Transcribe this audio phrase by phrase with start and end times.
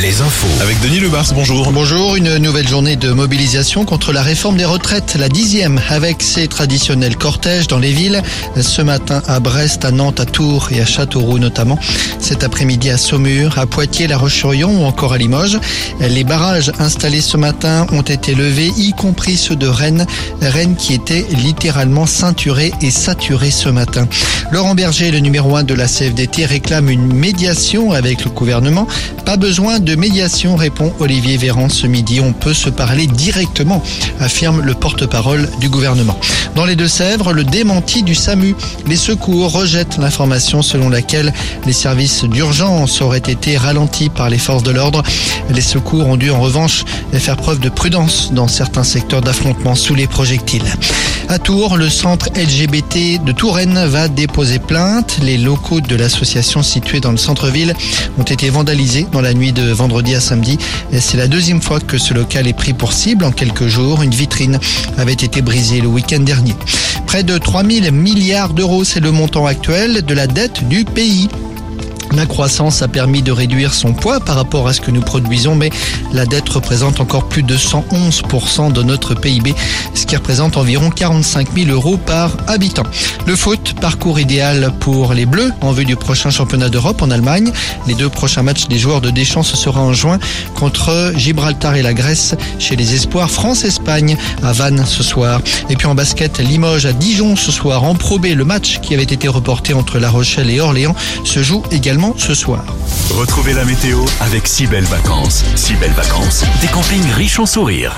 [0.00, 0.62] les infos.
[0.62, 1.70] Avec Denis Lebars, bonjour.
[1.70, 6.48] Bonjour, une nouvelle journée de mobilisation contre la réforme des retraites, la dixième, avec ses
[6.48, 8.22] traditionnels cortèges dans les villes.
[8.58, 11.78] Ce matin à Brest, à Nantes, à Tours et à Châteauroux notamment.
[12.20, 15.58] Cet après-midi à Saumur, à Poitiers, La Roche-sur-Yon ou encore à Limoges.
[16.00, 20.06] Les barrages installés ce matin ont été levés, y compris ceux de Rennes.
[20.40, 24.08] Rennes qui était littéralement ceinturé et saturé ce matin.
[24.52, 28.86] Laurent Berger, le numéro un de la CFDT, réclame une médiation avec le gouvernement.
[29.26, 32.20] Pas besoin de médiation, répond Olivier Véran ce midi.
[32.20, 33.82] On peut se parler directement,
[34.20, 36.18] affirme le porte-parole du gouvernement.
[36.54, 38.54] Dans les Deux-Sèvres, le démenti du SAMU.
[38.86, 41.32] Les secours rejettent l'information selon laquelle
[41.66, 45.02] les services d'urgence auraient été ralentis par les forces de l'ordre.
[45.50, 49.94] Les secours ont dû en revanche faire preuve de prudence dans certains secteurs d'affrontement sous
[49.94, 50.64] les projectiles.
[51.28, 55.18] À Tours, le centre LGBT de Touraine va déposer plainte.
[55.22, 57.74] Les locaux de l'association située dans le centre-ville
[58.18, 60.58] ont été vandalisés dans la nuit de vendredi à samedi.
[60.92, 64.02] C'est la deuxième fois que ce local est pris pour cible en quelques jours.
[64.02, 64.58] Une vitrine
[64.98, 66.54] avait été brisée le week-end dernier.
[67.06, 71.28] Près de 3000 milliards d'euros, c'est le montant actuel de la dette du pays.
[72.16, 75.56] La croissance a permis de réduire son poids par rapport à ce que nous produisons,
[75.56, 75.70] mais
[76.12, 79.54] la dette représente encore plus de 111% de notre PIB,
[79.94, 82.84] ce qui représente environ 45 000 euros par habitant.
[83.26, 87.50] Le foot, parcours idéal pour les Bleus en vue du prochain championnat d'Europe en Allemagne.
[87.88, 90.18] Les deux prochains matchs des joueurs de Deschamps ce sera en juin
[90.54, 95.40] contre Gibraltar et la Grèce chez les Espoirs France-Espagne à Vannes ce soir.
[95.68, 98.26] Et puis en basket, Limoges à Dijon ce soir en Pro B.
[98.34, 102.34] Le match qui avait été reporté entre La Rochelle et Orléans se joue également ce
[102.34, 102.64] soir.
[103.10, 105.44] Retrouvez la météo avec si belles vacances.
[105.54, 107.94] Si belles vacances, des campings riches en sourires.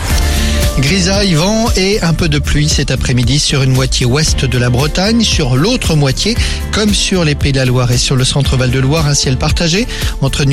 [0.79, 4.69] Grisaille, vent et un peu de pluie cet après-midi sur une moitié ouest de la
[4.69, 6.37] Bretagne, sur l'autre moitié,
[6.71, 9.15] comme sur les Pays de la Loire et sur le centre Val de Loire, un
[9.15, 9.87] ciel partagé
[10.21, 10.45] entre